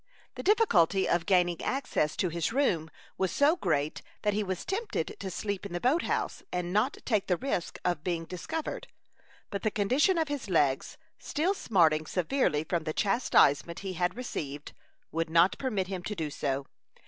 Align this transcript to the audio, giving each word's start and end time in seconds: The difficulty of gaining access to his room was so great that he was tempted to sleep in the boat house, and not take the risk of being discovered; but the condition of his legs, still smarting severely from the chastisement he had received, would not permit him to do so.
The 0.33 0.41
difficulty 0.41 1.07
of 1.07 1.27
gaining 1.27 1.61
access 1.61 2.15
to 2.15 2.29
his 2.29 2.51
room 2.51 2.89
was 3.19 3.31
so 3.31 3.55
great 3.55 4.01
that 4.23 4.33
he 4.33 4.43
was 4.43 4.65
tempted 4.65 5.15
to 5.19 5.29
sleep 5.29 5.63
in 5.63 5.73
the 5.73 5.79
boat 5.79 6.01
house, 6.01 6.41
and 6.51 6.73
not 6.73 6.97
take 7.05 7.27
the 7.27 7.37
risk 7.37 7.77
of 7.85 8.03
being 8.03 8.25
discovered; 8.25 8.87
but 9.51 9.61
the 9.61 9.69
condition 9.69 10.17
of 10.17 10.27
his 10.27 10.49
legs, 10.49 10.97
still 11.19 11.53
smarting 11.53 12.07
severely 12.07 12.63
from 12.63 12.85
the 12.85 12.93
chastisement 12.93 13.81
he 13.81 13.93
had 13.93 14.17
received, 14.17 14.73
would 15.11 15.29
not 15.29 15.59
permit 15.59 15.85
him 15.85 16.01
to 16.05 16.15
do 16.15 16.31
so. 16.31 16.65